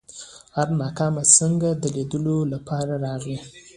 هرنام 0.55 1.15
سینګه 1.35 1.71
د 1.81 1.83
لیدلو 1.95 2.37
لپاره 2.53 2.93
راغی. 3.05 3.37